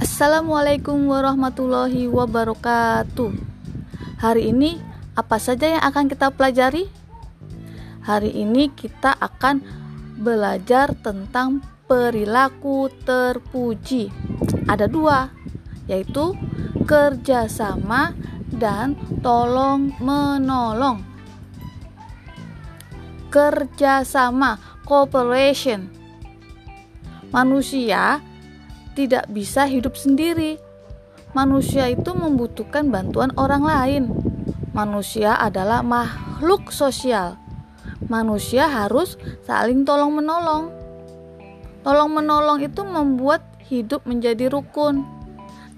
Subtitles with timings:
[0.00, 3.36] Assalamualaikum warahmatullahi wabarakatuh.
[4.16, 4.80] Hari ini
[5.12, 6.88] apa saja yang akan kita pelajari?
[8.08, 9.60] Hari ini kita akan
[10.16, 14.08] belajar tentang perilaku terpuji.
[14.64, 15.28] Ada dua,
[15.84, 16.32] yaitu
[16.88, 18.16] kerjasama
[18.48, 21.04] dan tolong menolong.
[23.28, 25.92] Kerjasama, cooperation.
[27.28, 28.29] Manusia
[29.00, 30.60] tidak bisa hidup sendiri.
[31.32, 34.04] Manusia itu membutuhkan bantuan orang lain.
[34.76, 37.40] Manusia adalah makhluk sosial.
[38.12, 39.16] Manusia harus
[39.48, 40.68] saling tolong-menolong.
[41.80, 43.40] Tolong-menolong itu membuat
[43.72, 45.00] hidup menjadi rukun.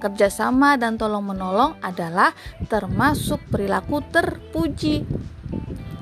[0.02, 2.34] Kerjasama dan tolong-menolong adalah
[2.66, 5.06] termasuk perilaku terpuji.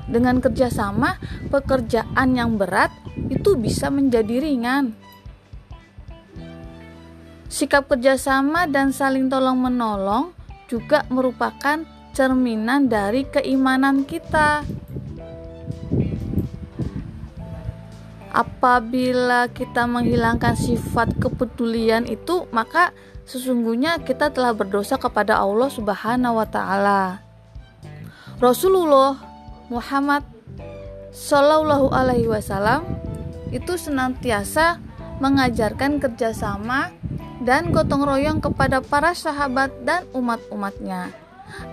[0.09, 1.21] Dengan kerjasama,
[1.53, 2.89] pekerjaan yang berat
[3.29, 5.10] itu bisa menjadi ringan.
[7.51, 10.31] Sikap kerjasama dan saling tolong-menolong
[10.71, 11.83] juga merupakan
[12.15, 14.63] cerminan dari keimanan kita.
[18.31, 22.95] Apabila kita menghilangkan sifat kepedulian itu, maka
[23.27, 27.19] sesungguhnya kita telah berdosa kepada Allah Subhanahu wa taala.
[28.39, 29.19] Rasulullah
[29.67, 30.23] Muhammad
[31.11, 32.87] Shallallahu alaihi wasallam
[33.51, 34.79] itu senantiasa
[35.19, 37.00] mengajarkan kerjasama
[37.41, 41.09] dan gotong royong kepada para sahabat dan umat-umatnya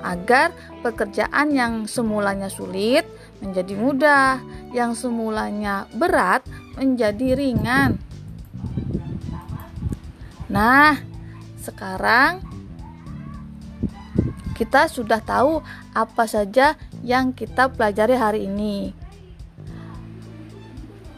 [0.03, 0.51] agar
[0.83, 3.07] pekerjaan yang semulanya sulit
[3.39, 4.43] menjadi mudah,
[4.75, 6.43] yang semulanya berat
[6.75, 8.01] menjadi ringan.
[10.51, 10.99] Nah,
[11.63, 12.43] sekarang
[14.59, 15.63] kita sudah tahu
[15.95, 16.75] apa saja
[17.07, 18.91] yang kita pelajari hari ini.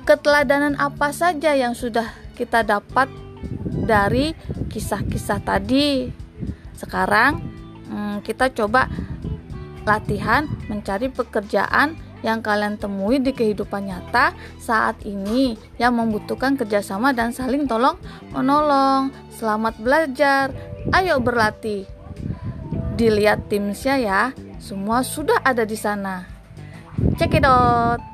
[0.05, 3.09] Keteladanan apa saja yang sudah kita dapat
[3.91, 4.31] dari
[4.71, 6.07] kisah-kisah tadi.
[6.79, 7.43] Sekarang
[7.91, 8.87] hmm, kita coba
[9.83, 17.35] latihan mencari pekerjaan yang kalian temui di kehidupan nyata saat ini yang membutuhkan kerjasama dan
[17.35, 17.97] saling tolong
[18.31, 19.11] menolong.
[19.35, 20.53] Selamat belajar,
[20.93, 21.89] ayo berlatih.
[23.01, 24.23] Dilihat timsnya ya,
[24.61, 26.29] semua sudah ada di sana.
[27.17, 28.10] Cekidot.